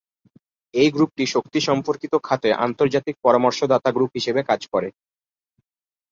[0.73, 4.89] এই গ্রুপটি শক্তি সম্পর্কিত খাতে আন্তর্জাতিক পরামর্শদাতা গ্রুপ হিসেবে কাজ করে।